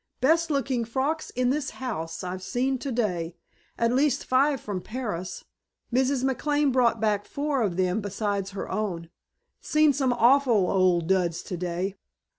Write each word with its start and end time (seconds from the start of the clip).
"Best 0.19 0.49
looking 0.49 0.83
frocks 0.83 1.29
in 1.29 1.51
this 1.51 1.69
house 1.77 2.23
I've 2.23 2.41
seen 2.41 2.79
today. 2.79 3.35
At 3.77 3.93
least 3.93 4.25
five 4.25 4.59
from 4.59 4.81
Paris. 4.81 5.45
Mrs. 5.93 6.23
McLane 6.23 6.71
brought 6.71 6.99
back 6.99 7.23
four 7.23 7.61
of 7.61 7.77
them 7.77 8.01
besides 8.01 8.49
her 8.49 8.67
own. 8.67 9.11
Seen 9.59 9.93
some 9.93 10.11
awful 10.13 10.71
old 10.71 11.05
duds 11.05 11.43
today. 11.43 11.97